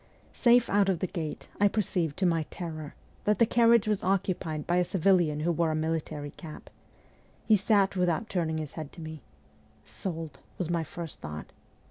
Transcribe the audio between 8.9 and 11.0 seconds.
to me.' Sold!' was my